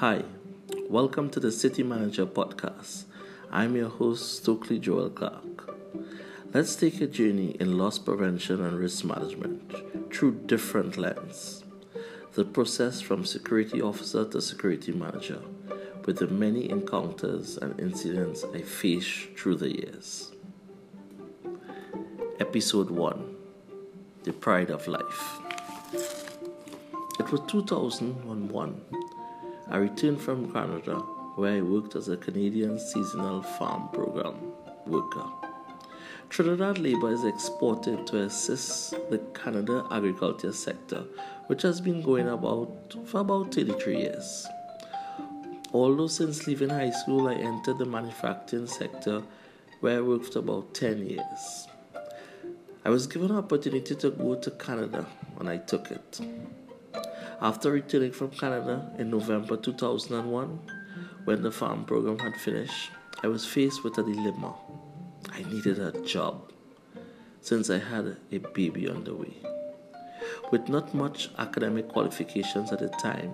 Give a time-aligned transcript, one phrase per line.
[0.00, 0.24] Hi,
[0.90, 3.04] welcome to the City Manager Podcast.
[3.50, 5.74] I'm your host, Stokely Joel Clarke.
[6.52, 11.64] Let's take a journey in loss prevention and risk management through different lenses.
[12.34, 15.40] The process from security officer to security manager,
[16.04, 20.30] with the many encounters and incidents I faced through the years.
[22.38, 23.34] Episode 1
[24.24, 25.38] The Pride of Life.
[27.18, 28.95] It was 2001
[29.76, 30.94] I returned from Canada
[31.34, 34.36] where I worked as a Canadian seasonal farm program
[34.86, 35.26] worker.
[36.30, 41.04] Trinidad labor is exported to assist the Canada agriculture sector,
[41.48, 44.46] which has been going about for about 33 years.
[45.74, 49.24] Although since leaving high school I entered the manufacturing sector
[49.80, 51.68] where I worked for about 10 years.
[52.82, 55.04] I was given an opportunity to go to Canada
[55.38, 56.20] and I took it.
[57.40, 60.58] After returning from Canada in November 2001,
[61.24, 62.90] when the farm program had finished,
[63.22, 64.54] I was faced with a dilemma.
[65.32, 66.50] I needed a job
[67.42, 69.34] since I had a baby on the way.
[70.50, 73.32] With not much academic qualifications at the time,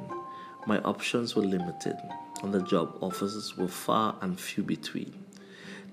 [0.66, 1.96] my options were limited
[2.42, 5.24] and the job offers were far and few between.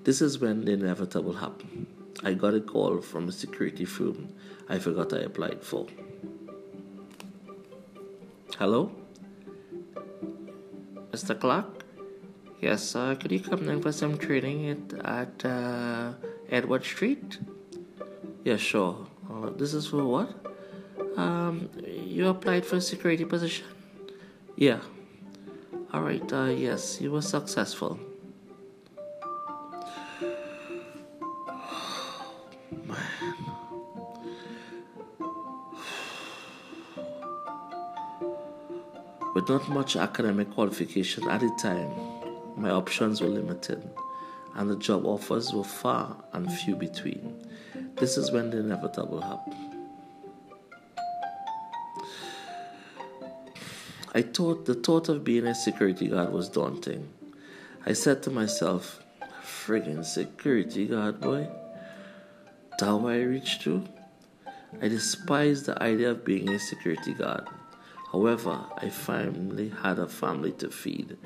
[0.02, 1.86] This is when the inevitable happened.
[2.24, 4.34] I got a call from a security firm
[4.68, 5.86] I forgot I applied for.
[8.60, 8.90] Hello?
[11.12, 11.32] Mr.
[11.40, 11.82] Clarke?
[12.60, 16.12] Yes, uh, could you come in for some training at, at uh,
[16.50, 17.38] Edward Street?
[18.44, 19.06] Yeah, sure.
[19.30, 20.28] Uh, this is for what?
[21.16, 23.64] Um, you applied for a security position?
[24.56, 24.80] Yeah.
[25.94, 27.98] Alright, uh, yes, you were successful.
[39.40, 41.90] With not much academic qualification at the time,
[42.60, 43.82] my options were limited
[44.54, 47.42] and the job offers were far and few between.
[47.96, 49.78] This is when the inevitable happened.
[54.14, 57.08] I thought the thought of being a security guard was daunting.
[57.86, 59.02] I said to myself,
[59.42, 61.48] friggin' security guard boy,
[62.78, 63.84] that where I reached to?
[64.82, 67.48] I despised the idea of being a security guard.
[68.12, 71.16] However, I finally had a family to feed,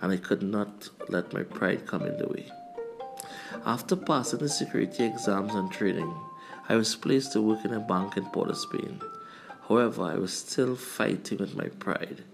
[0.00, 2.50] and I could not let my pride come in the way.
[3.66, 6.14] After passing the security exams and training,
[6.68, 9.00] I was placed to work in a bank in Port of Spain.
[9.68, 12.24] However, I was still fighting with my pride.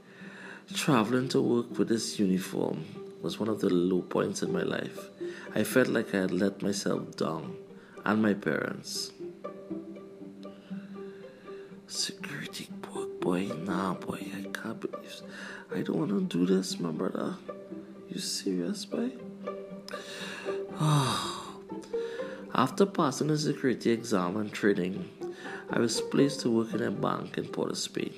[0.73, 2.85] Traveling to work with this uniform
[3.23, 5.09] was one of the low points in my life.
[5.55, 7.57] I felt like I had let myself down
[8.05, 9.13] and my parents.
[13.35, 15.23] Boy, nah, boy, I can't believe.
[15.75, 17.35] I don't want to do this, my brother.
[18.09, 19.11] You serious, boy?
[22.55, 25.09] After passing the security exam and training,
[25.69, 28.15] I was placed to work in a bank in Port of Spain.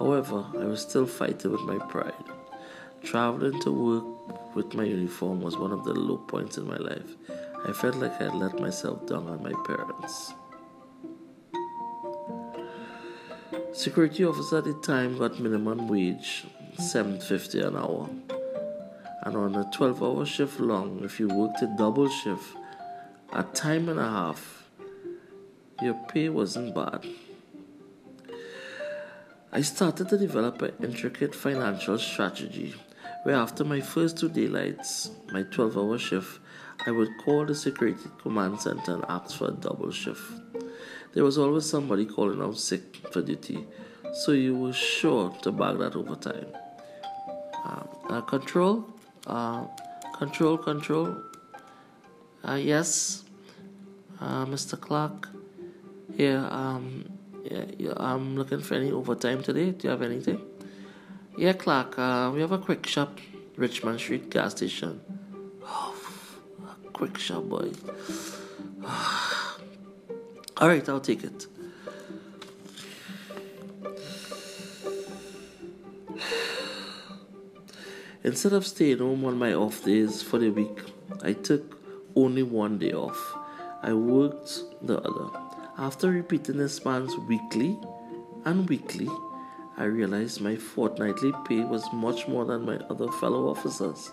[0.00, 2.24] However, I was still fighting with my pride.
[3.04, 7.14] Traveling to work with my uniform was one of the low points in my life.
[7.64, 10.32] I felt like I had let myself down on my parents.
[13.78, 16.42] Security officer at the time got minimum wage,
[16.80, 18.10] seven fifty an hour.
[19.22, 22.56] And on a twelve hour shift long, if you worked a double shift,
[23.32, 24.68] a time and a half,
[25.80, 27.06] your pay wasn't bad.
[29.52, 32.74] I started to develop an intricate financial strategy
[33.22, 36.40] where after my first two daylights, my 12 hour shift,
[36.84, 40.32] I would call the security command center and ask for a double shift.
[41.18, 43.66] There was always somebody calling out sick for duty,
[44.12, 46.46] so you were sure to bag that overtime.
[47.64, 48.86] Uh, uh, control,
[49.26, 49.64] uh,
[50.16, 51.20] control, control.
[52.44, 53.24] Uh, yes,
[54.20, 54.80] uh, Mr.
[54.80, 55.28] Clarke.
[56.16, 57.10] Here, um,
[57.42, 59.72] yeah, yeah, I'm looking for any overtime today.
[59.72, 60.40] Do you have anything?
[61.36, 61.98] Yeah, Clarke.
[61.98, 63.18] Uh, we have a quick shop,
[63.56, 65.00] Richmond Street gas station.
[65.64, 65.96] Oh,
[66.86, 67.72] a quick shop, boy.
[70.60, 71.46] All right, I'll take it.
[78.24, 80.80] Instead of staying home on my off days for the week,
[81.22, 81.80] I took
[82.16, 83.36] only one day off.
[83.82, 85.30] I worked the other.
[85.78, 87.78] After repeating this man's weekly
[88.44, 89.08] and weekly,
[89.76, 94.10] I realized my fortnightly pay was much more than my other fellow officers.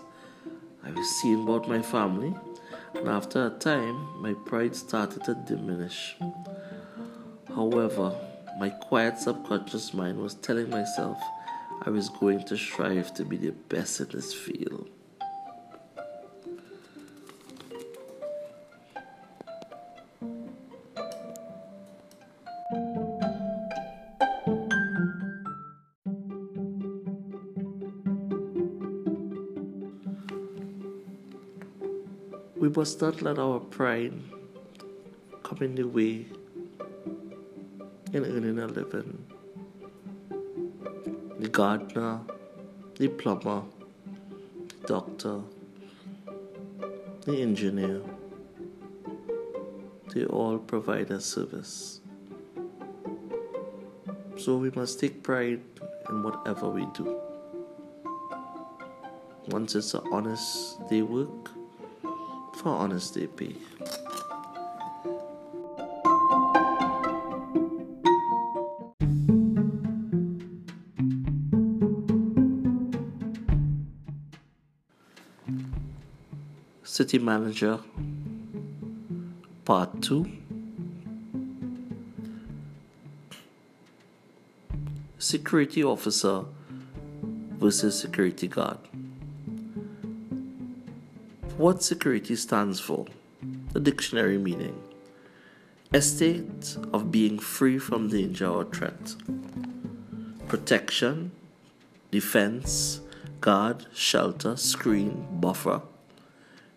[0.84, 2.32] I was seeing about my family,
[2.94, 6.14] and after a time, my pride started to diminish.
[7.56, 8.14] However,
[8.58, 11.18] my quiet subconscious mind was telling myself
[11.80, 14.90] I was going to strive to be the best in this field.
[32.54, 34.12] We must not let our pride
[35.42, 36.26] come in the way
[38.24, 39.26] in living.
[41.38, 42.20] The gardener,
[42.96, 43.62] the plumber,
[44.68, 45.40] the doctor,
[47.24, 48.02] the engineer,
[50.14, 52.00] they all provide a service.
[54.38, 55.60] So we must take pride
[56.08, 57.20] in whatever we do.
[59.48, 61.50] Once it's an honest day work,
[62.56, 63.54] for honest day pay.
[76.96, 77.78] City Manager
[79.66, 80.26] Part 2
[85.18, 86.46] Security Officer
[87.58, 88.78] versus Security Guard.
[91.58, 93.04] What security stands for?
[93.74, 94.80] The dictionary meaning
[95.92, 99.16] a state of being free from danger or threat,
[100.48, 101.32] protection,
[102.10, 103.02] defense,
[103.42, 105.82] guard, shelter, screen, buffer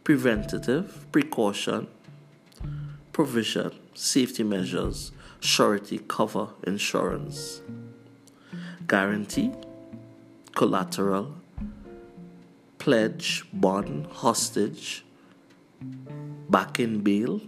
[0.10, 1.86] preventative, precaution,
[3.14, 7.62] provision, safety measures, surety, cover, insurance,
[8.88, 9.52] guarantee,
[10.56, 11.36] collateral,
[12.80, 15.06] pledge, bond, hostage,
[16.50, 17.40] back in bail,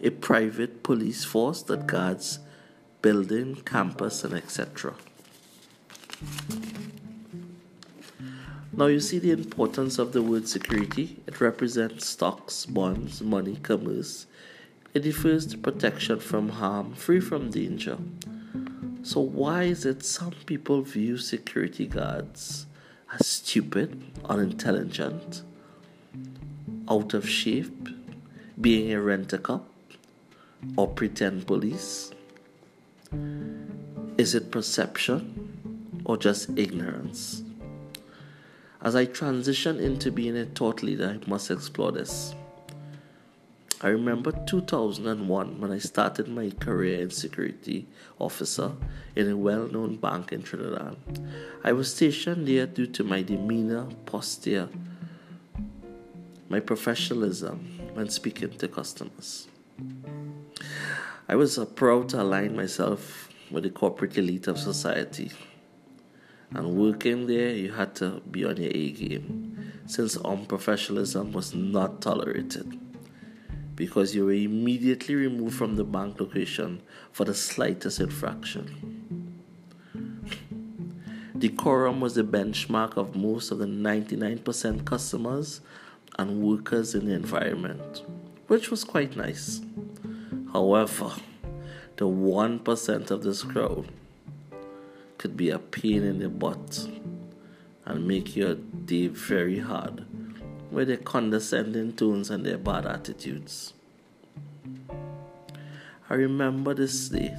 [0.00, 2.38] a private police force that guards
[3.02, 4.94] building, campus, and etc.
[8.76, 11.16] Now you see the importance of the word security.
[11.26, 14.26] It represents stocks, bonds, money, commerce.
[14.92, 17.96] It refers to protection from harm, free from danger.
[19.02, 22.66] So why is it some people view security guards
[23.18, 25.42] as stupid, unintelligent,
[26.86, 27.88] out of shape,
[28.60, 29.66] being a rent-a-cop,
[30.76, 32.10] or pretend police?
[34.18, 37.42] Is it perception or just ignorance?
[38.86, 42.36] As I transition into being a thought leader, I must explore this.
[43.80, 47.88] I remember 2001 when I started my career in security
[48.20, 48.70] officer
[49.16, 50.96] in a well known bank in Trinidad.
[51.64, 54.68] I was stationed there due to my demeanor, posture,
[56.48, 57.58] my professionalism
[57.94, 59.48] when speaking to customers.
[61.28, 65.32] I was proud to align myself with the corporate elite of society
[66.50, 72.00] and working there, you had to be on your A game since unprofessionalism was not
[72.00, 72.78] tolerated
[73.74, 76.80] because you were immediately removed from the bank location
[77.12, 78.96] for the slightest infraction.
[81.38, 85.60] Decorum was the benchmark of most of the 99% customers
[86.18, 88.02] and workers in the environment,
[88.46, 89.60] which was quite nice.
[90.54, 91.12] However,
[91.96, 93.86] the 1% of this crowd
[95.18, 96.88] could be a pain in the butt
[97.84, 100.04] and make your day very hard
[100.70, 103.72] with their condescending tones and their bad attitudes.
[106.08, 107.36] I remember this day,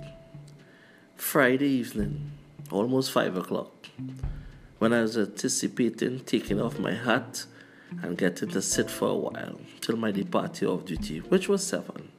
[1.16, 2.32] Friday evening,
[2.72, 3.88] almost 5 o'clock,
[4.80, 7.46] when I was anticipating taking off my hat
[8.02, 12.10] and getting to sit for a while till my departure of duty, which was 7.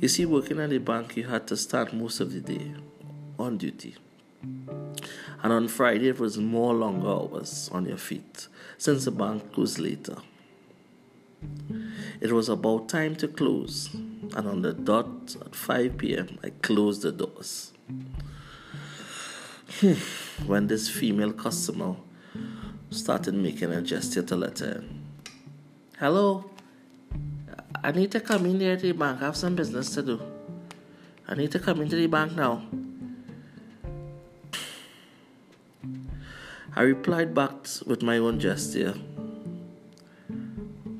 [0.00, 2.74] You see, working at the bank, you had to stand most of the day
[3.38, 3.96] on duty.
[4.42, 9.78] And on Friday, it was more longer hours on your feet since the bank closed
[9.78, 10.16] later.
[12.20, 17.02] It was about time to close, and on the dot at 5 p.m., I closed
[17.02, 17.72] the doors.
[19.80, 19.94] Hmm.
[20.46, 21.96] when this female customer
[22.90, 25.02] started making a gesture to let her in.
[25.98, 26.50] Hello,
[27.82, 29.20] I need to come in here to the bank.
[29.22, 30.20] I have some business to do.
[31.26, 32.62] I need to come into the bank now.
[36.78, 37.54] I replied back
[37.86, 38.94] with my own gesture,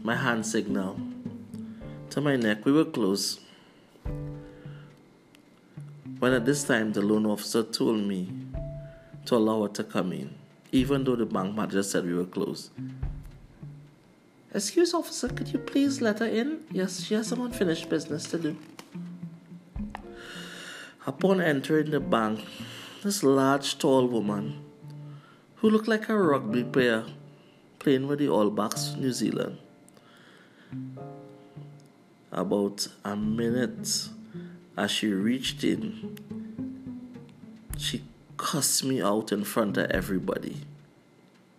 [0.02, 0.98] my hand signal.
[2.10, 3.40] To my neck, we were close.
[6.18, 8.32] When at this time the loan officer told me
[9.26, 10.34] to allow her to come in,
[10.72, 12.70] even though the bank manager said we were closed.
[14.54, 16.60] Excuse, officer, could you please let her in?
[16.72, 18.56] Yes, she has some unfinished business to do.
[21.06, 22.46] Upon entering the bank,
[23.02, 24.62] this large, tall woman
[25.66, 27.04] who looked like a rugby player
[27.80, 29.58] playing with the All Blacks New Zealand.
[32.30, 34.08] About a minute
[34.76, 36.18] as she reached in,
[37.76, 38.04] she
[38.36, 40.58] cussed me out in front of everybody.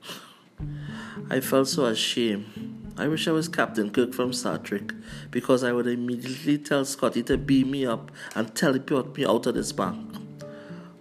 [1.29, 2.93] I felt so ashamed.
[2.97, 4.93] I wish I was Captain Kirk from Star Trek
[5.31, 9.55] because I would immediately tell Scotty to beam me up and teleport me out of
[9.55, 10.15] this bank.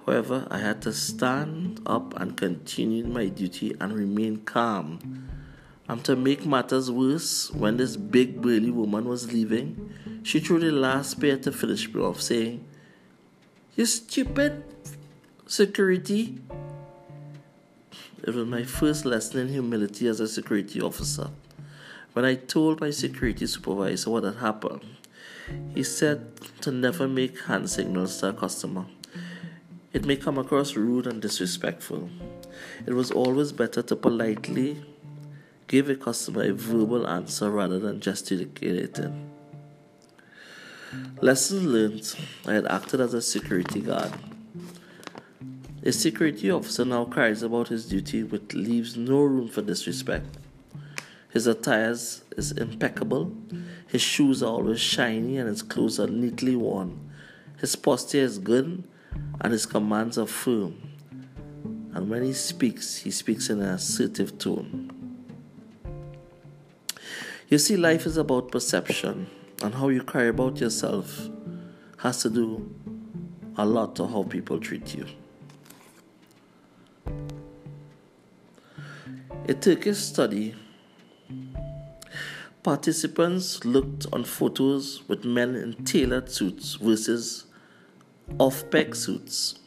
[0.04, 5.28] However, I had to stand up and continue my duty and remain calm.
[5.88, 10.73] And to make matters worse, when this big burly woman was leaving, she threw the
[10.73, 12.66] last spear to finish me off, saying,
[13.76, 14.64] You stupid
[15.47, 16.40] security.
[18.23, 21.31] It was my first lesson in humility as a security officer.
[22.12, 24.85] When I told my security supervisor what had happened,
[25.75, 28.87] he said to never make hand signals to a customer.
[29.93, 32.11] It may come across rude and disrespectful.
[32.87, 34.83] It was always better to politely
[35.69, 39.31] give a customer a verbal answer rather than gesticulating.
[41.21, 42.16] Lessons learned
[42.47, 44.12] I had acted as a security guard.
[45.83, 50.26] A security officer now carries about his duty which leaves no room for disrespect.
[51.31, 53.33] His attire is impeccable,
[53.87, 56.99] his shoes are always shiny, and his clothes are neatly worn.
[57.59, 58.85] His posture is good,
[59.40, 60.75] and his commands are firm.
[61.94, 64.92] And when he speaks, he speaks in an assertive tone.
[67.49, 69.28] You see, life is about perception
[69.62, 71.28] and how you carry about yourself
[71.99, 72.75] has to do
[73.56, 75.06] a lot to how people treat you.
[79.49, 80.54] A Turkish study
[82.62, 87.45] participants looked on photos with men in tailored suits versus
[88.38, 89.59] off peg suits.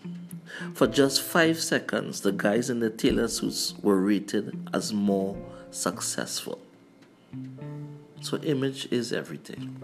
[0.74, 5.38] For just five seconds, the guys in the tailored suits were rated as more
[5.72, 6.60] successful.
[8.22, 9.78] So, image is everything.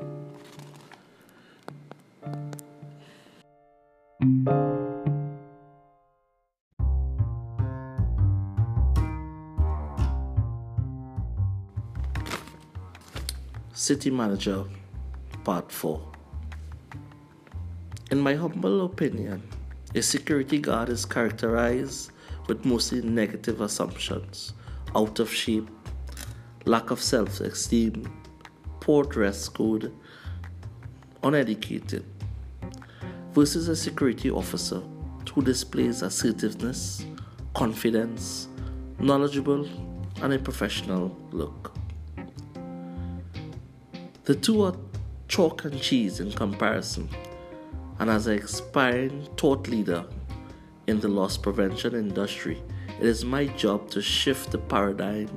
[13.73, 14.63] City Manager
[15.43, 16.14] Part 4
[18.15, 19.43] In my humble opinion,
[19.93, 22.11] a security guard is characterized
[22.47, 24.53] with mostly negative assumptions,
[24.95, 25.67] out of shape,
[26.63, 28.09] lack of self esteem,
[28.79, 29.93] poor dress code,
[31.23, 32.05] uneducated,
[33.33, 34.81] versus a security officer
[35.33, 37.05] who displays assertiveness,
[37.53, 38.47] confidence,
[38.97, 39.67] knowledgeable,
[40.21, 41.75] and a professional look.
[44.23, 44.75] The two are
[45.27, 47.09] chalk and cheese in comparison,
[47.99, 50.05] and as an aspiring thought leader
[50.87, 52.61] in the loss prevention industry,
[52.99, 55.29] it is my job to shift the paradigm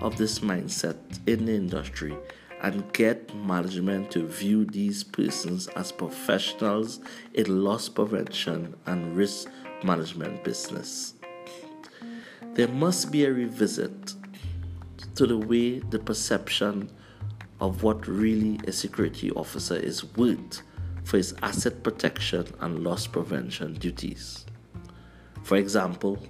[0.00, 2.16] of this mindset in the industry
[2.62, 7.00] and get management to view these persons as professionals
[7.34, 9.48] in loss prevention and risk
[9.82, 11.14] management business.
[12.54, 14.14] There must be a revisit
[15.14, 16.90] to the way the perception
[17.60, 20.62] of what really a security officer is worth
[21.10, 24.46] for his asset protection and loss prevention duties.
[25.42, 26.24] For example,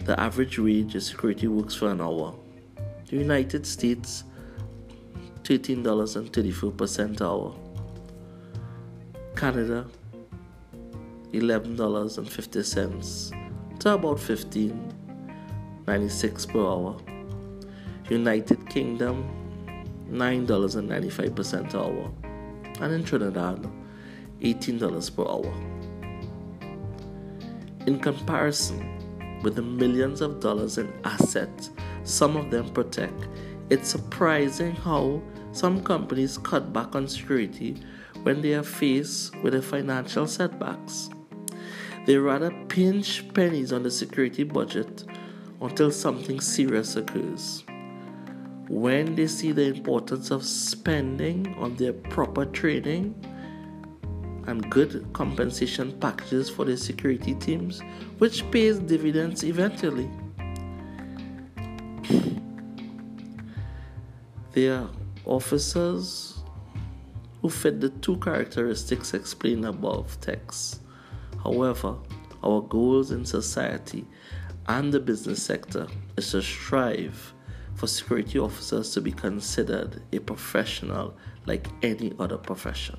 [0.00, 2.34] the average wage a security works for an hour.
[3.06, 4.24] The United States
[5.44, 7.54] $13.34 hour.
[9.34, 9.86] Canada,
[11.32, 16.98] $11.50 to about $15.96 per hour.
[18.10, 19.24] United Kingdom,
[20.10, 22.12] $9.95 per hour.
[22.82, 23.66] And in Trinidad,
[24.40, 25.54] $18 per hour.
[27.86, 31.70] In comparison with the millions of dollars in assets
[32.04, 33.28] some of them protect,
[33.68, 37.76] it's surprising how some companies cut back on security
[38.22, 41.10] when they are faced with a financial setbacks.
[42.06, 45.04] They rather pinch pennies on the security budget
[45.60, 47.64] until something serious occurs.
[48.68, 53.14] When they see the importance of spending on their proper training
[54.46, 57.80] and good compensation packages for their security teams,
[58.18, 60.08] which pays dividends eventually.
[64.52, 64.88] They are
[65.24, 66.38] officers
[67.42, 70.80] who fit the two characteristics explained above text.
[71.42, 71.96] However,
[72.42, 74.06] our goals in society
[74.68, 75.86] and the business sector
[76.16, 77.34] is to strive
[77.74, 82.98] for security officers to be considered a professional like any other profession.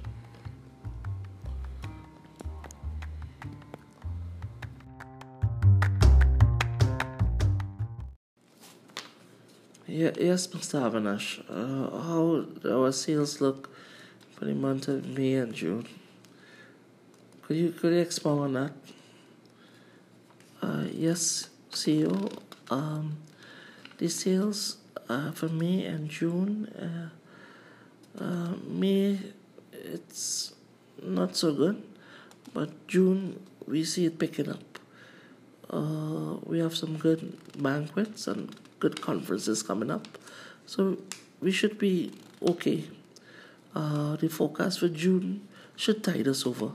[9.97, 10.77] Yes, Mr.
[10.85, 11.41] Avinash.
[11.49, 13.67] Uh, how our sales look
[14.35, 15.87] for the month of May and June?
[17.41, 18.73] Could you could you expound on that?
[20.61, 22.31] Uh, yes, CEO.
[22.69, 23.17] Um,
[23.97, 24.77] the sales
[25.09, 26.67] uh, for May and June.
[26.77, 29.17] Uh, uh, May,
[29.71, 30.53] it's
[31.01, 31.81] not so good,
[32.53, 34.79] but June we see it picking up.
[35.71, 40.07] Uh, we have some good banquets and good conferences coming up,
[40.65, 40.97] so
[41.41, 42.85] we should be okay.
[43.75, 46.71] Uh, the forecast for June should tide us over.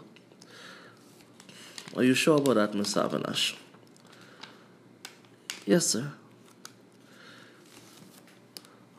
[1.97, 3.09] Are you sure about that, Mr.
[3.09, 3.57] Avinash?
[5.67, 6.13] Yes, sir.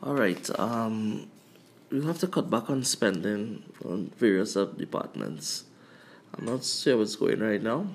[0.02, 0.50] All right.
[0.58, 1.28] Um,
[1.90, 5.64] we have to cut back on spending on various departments.
[6.36, 7.86] I'm not sure what's going right now.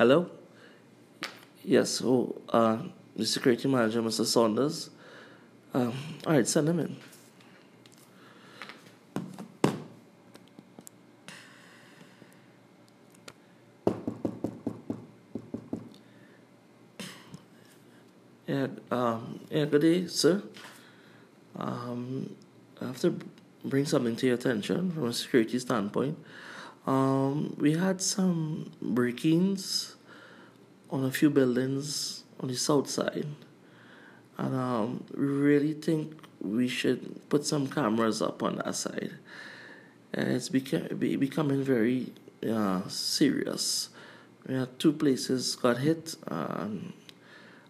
[0.00, 0.30] Hello.
[1.62, 2.00] Yes.
[2.02, 2.78] Oh, uh,
[3.14, 4.24] the security manager, Mr.
[4.24, 4.88] Saunders.
[5.74, 5.92] Um,
[6.26, 6.96] all right, send him in.
[18.46, 20.42] Yeah, um, yeah, good day, sir.
[21.56, 22.34] Um,
[22.80, 23.18] I have to
[23.66, 26.16] bring something to your attention from a security standpoint.
[26.86, 29.96] Um, we had some break ins
[30.90, 33.26] on a few buildings on the south side,
[34.38, 39.12] and um, we really think we should put some cameras up on that side.
[40.12, 42.12] And it's beca- be- becoming very
[42.48, 43.90] uh, serious.
[44.46, 46.92] We had two places got hit, and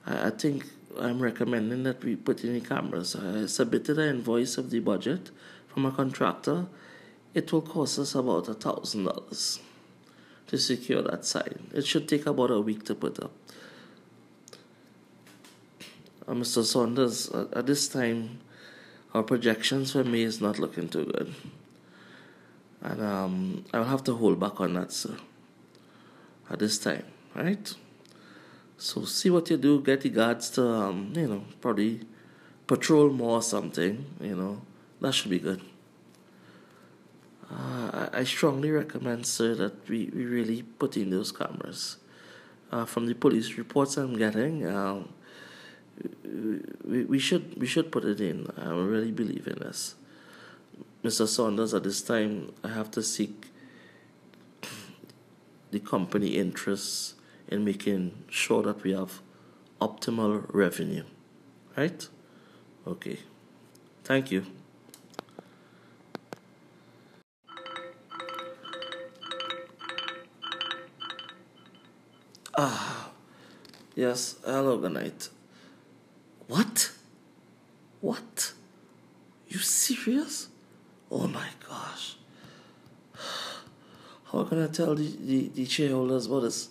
[0.07, 0.67] I, I think
[0.99, 3.17] I'm recommending that we put in the cameras.
[3.17, 5.31] I submitted an invoice of the budget
[5.69, 6.67] from a contractor.
[7.33, 9.61] It will cost us about a thousand dollars
[10.49, 11.71] to secure that sign.
[11.73, 13.31] It should take about a week to put up.
[16.26, 16.65] Uh, Mr.
[16.65, 18.41] Saunders, uh, at this time,
[19.15, 21.35] our projections for May is not looking too good.
[22.83, 25.17] And um, I'll have to hold back on that, sir,
[26.49, 27.04] at this time,
[27.35, 27.73] right?
[28.76, 29.83] So see what you do.
[29.83, 32.00] Get the guards to, um, you know, probably
[32.67, 34.04] patrol more or something.
[34.21, 34.63] You know,
[35.00, 35.61] that should be good.
[37.50, 41.97] Uh, I, strongly recommend, sir, that we, we really put in those cameras.
[42.71, 45.08] Uh, from the police reports I'm getting, um,
[46.84, 48.47] we, we should we should put it in.
[48.56, 49.97] I really believe in this.
[51.02, 51.26] Mr.
[51.26, 53.49] Saunders, at this time, I have to seek
[55.71, 57.15] the company interests
[57.49, 59.21] in making sure that we have
[59.80, 61.04] optimal revenue.
[61.76, 62.06] Right?
[62.86, 63.19] Okay.
[64.04, 64.45] Thank you.
[72.63, 73.09] Ah,
[73.95, 75.31] yes, night.
[76.47, 76.93] What?
[78.03, 78.53] What?
[79.49, 80.49] You serious?
[81.11, 82.17] Oh my gosh.
[84.31, 86.69] How can I tell the, the, the shareholders about this?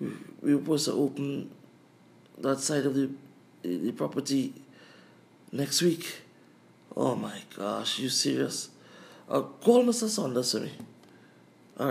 [0.00, 0.08] We,
[0.42, 1.50] we were supposed to open
[2.38, 3.08] that side of the,
[3.62, 4.52] the property
[5.52, 6.22] next week.
[6.96, 8.70] Oh my gosh, you serious?
[9.30, 10.08] Uh, call Mr.
[10.08, 10.72] Saunders to me.
[11.78, 11.86] All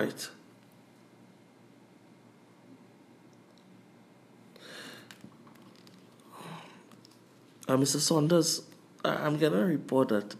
[7.68, 8.00] Uh, Mr.
[8.00, 8.62] Saunders,
[9.04, 10.36] I'm getting a report that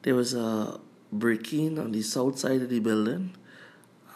[0.00, 0.80] there was a
[1.12, 3.34] break-in on the south side of the building.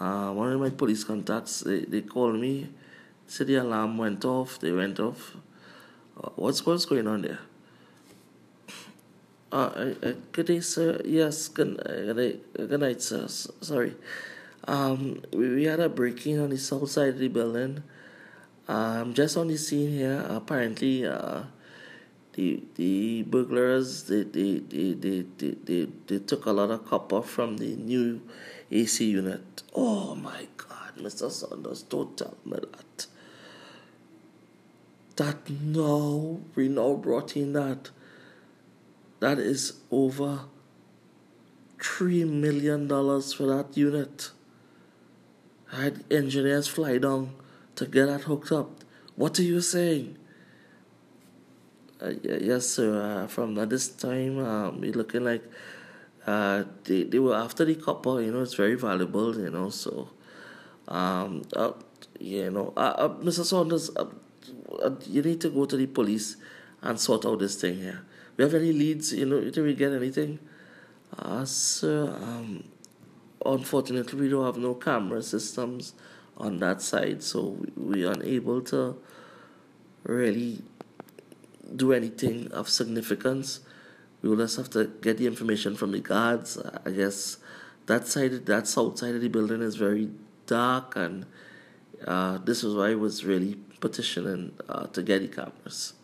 [0.00, 2.70] Uh, one of my police contacts, they, they called me,
[3.26, 5.36] said the alarm went off, they went off.
[6.16, 7.38] Uh, what's, what's going on there?
[9.52, 11.02] Uh, uh, good day, sir.
[11.04, 13.24] Yes, good, uh, good, good night, sir.
[13.24, 13.94] S- sorry.
[14.66, 17.82] Um, we, we had a break-in on the south side of the building.
[18.68, 21.42] Um, just on the scene here, apparently, uh,
[22.34, 27.22] the the burglars they they, they, they, they, they, they took a lot of copper
[27.22, 28.22] from the new
[28.70, 29.62] AC unit.
[29.74, 31.30] Oh my God, Mr.
[31.30, 33.06] Saunders, don't tell me that.
[35.16, 37.90] That now we now brought in that.
[39.20, 40.40] That is over
[41.80, 44.30] three million dollars for that unit.
[45.72, 47.34] I had engineers fly down
[47.76, 48.84] to get that hooked up.
[49.16, 50.16] What are you saying?
[52.02, 53.22] Uh, yes, sir.
[53.22, 55.44] Uh, from uh, this time, um, we're looking like
[56.26, 60.08] uh, they, they were after the copper, you know, it's very valuable, you know, so,
[60.88, 61.72] um, uh,
[62.18, 63.44] you know, uh, uh, Mr.
[63.44, 64.06] Saunders, uh,
[64.82, 66.36] uh, you need to go to the police
[66.80, 68.04] and sort out this thing here.
[68.36, 70.40] We have any leads, you know, did we get anything?
[71.16, 72.64] Uh, sir, um,
[73.46, 75.94] unfortunately, we don't have no camera systems
[76.36, 78.96] on that side, so we, are unable to
[80.04, 80.62] really
[81.74, 83.60] do anything of significance.
[84.20, 86.58] We will just have to get the information from the guards.
[86.86, 87.38] I guess
[87.86, 90.10] that side, that south side of the building is very
[90.46, 91.26] dark, and
[92.06, 95.94] uh, this is why I was really petitioning uh, to get the cameras.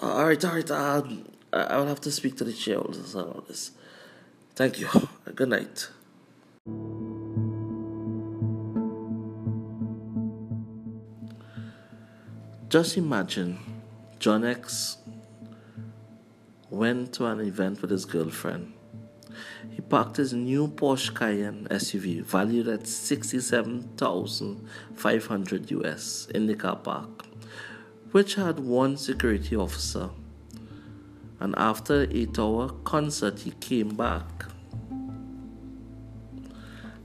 [0.00, 0.70] Uh, all right, all right.
[0.70, 1.02] Uh,
[1.52, 3.72] I will have to speak to the shareholders about this.
[4.54, 4.88] Thank you.
[5.34, 5.88] Good night.
[12.68, 13.58] Just imagine
[14.20, 14.98] John X
[16.68, 18.74] went to an event with his girlfriend.
[19.70, 27.24] He parked his new Porsche Cayenne SUV valued at 67,500 US in the car park,
[28.10, 30.10] which had one security officer.
[31.40, 34.44] And after an 8-hour concert, he came back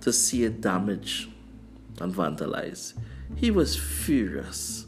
[0.02, 1.30] to see it damaged
[2.02, 2.96] and vandalized.
[3.38, 4.85] He was furious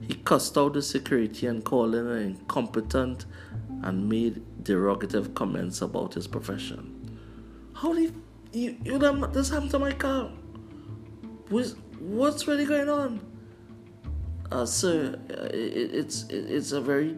[0.00, 3.26] he cussed out the security and called him incompetent
[3.82, 7.18] and made derogative comments about his profession.
[7.74, 8.14] How did
[8.52, 10.30] you, you know this happened to my car?
[11.48, 13.20] What's, what's really going on?
[14.50, 17.16] Uh, sir, uh, it, it's it, it's a very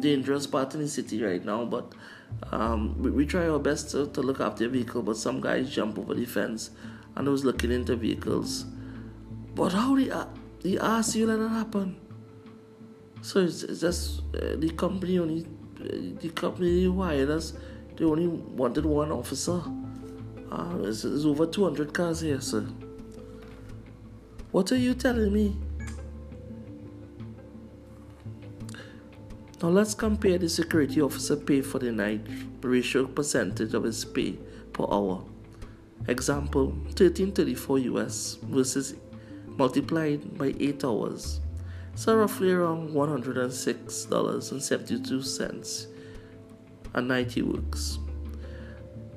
[0.00, 1.94] dangerous part in the city right now, but
[2.50, 5.70] um, we, we try our best to, to look after the vehicle, but some guys
[5.70, 6.70] jump over the fence
[7.16, 8.64] and was looking into vehicles.
[9.54, 10.26] But how did, uh,
[10.62, 11.96] he asked you let that happen?
[13.24, 15.46] So it's, it's just uh, the company only
[15.80, 17.54] uh, the company wired us.
[17.96, 19.62] They only wanted one officer.
[20.52, 22.66] Uh, it's, it's over 200 cars here, sir.
[24.52, 25.56] What are you telling me?
[29.62, 32.26] Now let's compare the security officer pay for the night
[32.60, 34.32] ratio percentage of his pay
[34.74, 35.24] per hour.
[36.08, 38.96] Example 1334 US versus
[39.56, 41.40] multiplied by 8 hours
[41.94, 45.86] so roughly around $106.72
[46.94, 47.98] a night he works.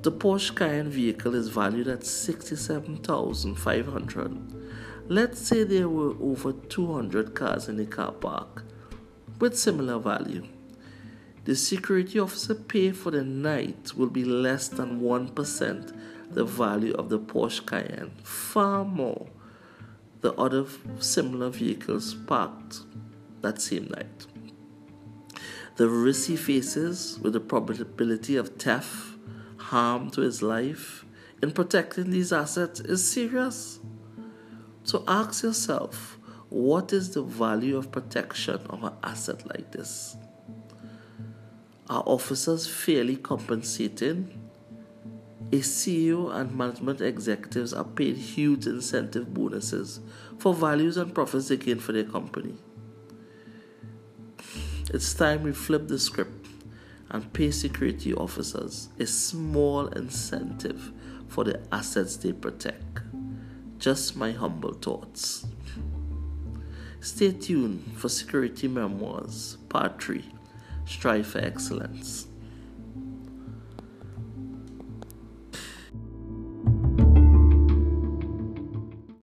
[0.02, 4.68] The Porsche Cayenne vehicle is valued at 67500
[5.10, 8.62] Let's say there were over 200 cars in the car park
[9.40, 10.44] with similar value.
[11.44, 15.96] The security officer pay for the night will be less than 1%
[16.30, 19.28] the value of the Porsche Cayenne, far more
[20.20, 20.66] the other
[20.98, 22.80] similar vehicles parked
[23.42, 24.26] that same night.
[25.76, 29.16] The risk he faces with the probability of theft,
[29.58, 31.04] harm to his life
[31.42, 33.78] in protecting these assets is serious.
[34.82, 40.16] So ask yourself what is the value of protection of an asset like this?
[41.90, 44.37] Are officers fairly compensated
[45.50, 50.00] a CEO and management executives are paid huge incentive bonuses
[50.38, 52.54] for values and profits they gain for their company.
[54.92, 56.46] It's time we flip the script
[57.10, 60.92] and pay security officers a small incentive
[61.28, 63.00] for the assets they protect.
[63.78, 65.46] Just my humble thoughts.
[67.00, 70.24] Stay tuned for Security Memoirs, Part 3
[70.84, 72.27] Strive for Excellence.